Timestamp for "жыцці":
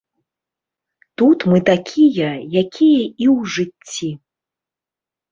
3.57-4.09